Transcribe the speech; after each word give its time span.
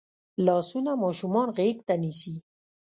لاسونه 0.45 0.91
ماشومان 1.03 1.47
غېږ 1.57 1.77
ته 1.87 1.93
نیسي 2.03 2.35